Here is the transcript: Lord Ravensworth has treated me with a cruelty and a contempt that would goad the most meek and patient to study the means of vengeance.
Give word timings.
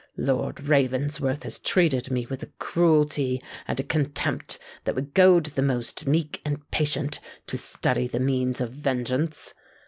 Lord 0.17 0.63
Ravensworth 0.63 1.43
has 1.43 1.59
treated 1.59 2.09
me 2.09 2.25
with 2.25 2.41
a 2.41 2.49
cruelty 2.57 3.39
and 3.67 3.79
a 3.79 3.83
contempt 3.83 4.57
that 4.83 4.95
would 4.95 5.13
goad 5.13 5.45
the 5.45 5.61
most 5.61 6.07
meek 6.07 6.41
and 6.43 6.67
patient 6.71 7.19
to 7.45 7.55
study 7.55 8.07
the 8.07 8.19
means 8.19 8.61
of 8.61 8.71
vengeance. 8.71 9.53